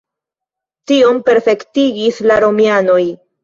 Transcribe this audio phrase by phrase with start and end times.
[0.93, 3.01] Tion perfektigis la romianoj.